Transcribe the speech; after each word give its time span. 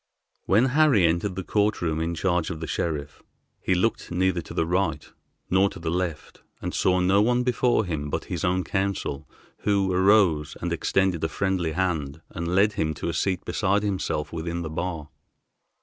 When 0.47 0.65
Harry 0.73 1.05
entered 1.05 1.35
the 1.35 1.43
court 1.43 1.79
room 1.79 1.99
in 1.99 2.15
charge 2.15 2.49
of 2.49 2.59
the 2.59 2.65
sheriff, 2.65 3.21
he 3.61 3.75
looked 3.75 4.09
neither 4.09 4.41
to 4.41 4.53
the 4.55 4.65
right 4.65 5.07
nor 5.51 5.69
to 5.69 5.77
the 5.77 5.91
left, 5.91 6.41
and 6.59 6.73
saw 6.73 6.99
no 6.99 7.21
one 7.21 7.43
before 7.43 7.85
him 7.85 8.09
but 8.09 8.23
his 8.25 8.43
own 8.43 8.63
counsel, 8.63 9.29
who 9.59 9.93
arose 9.93 10.57
and 10.59 10.73
extended 10.73 11.23
a 11.23 11.29
friendly 11.29 11.73
hand, 11.73 12.23
and 12.31 12.47
led 12.55 12.73
him 12.73 12.95
to 12.95 13.09
a 13.09 13.13
seat 13.13 13.45
beside 13.45 13.83
himself 13.83 14.33
within 14.33 14.63
the 14.63 14.71
bar. 14.71 15.09